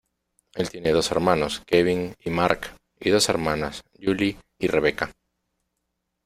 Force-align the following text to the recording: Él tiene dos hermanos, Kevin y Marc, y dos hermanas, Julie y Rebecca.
Él 0.55 0.67
tiene 0.71 0.93
dos 0.93 1.11
hermanos, 1.11 1.61
Kevin 1.67 2.15
y 2.25 2.31
Marc, 2.31 2.75
y 2.99 3.11
dos 3.11 3.29
hermanas, 3.29 3.83
Julie 4.03 4.37
y 4.57 4.65
Rebecca. 4.65 5.11